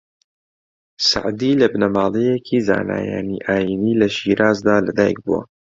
[1.09, 5.41] سەعدی لە بنەماڵەیەکی زانایانی ئایینی لە شیرازدا لە دایک بووە